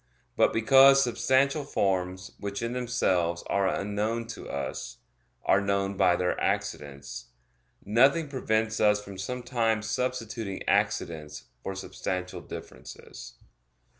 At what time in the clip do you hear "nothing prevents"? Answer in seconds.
7.85-8.79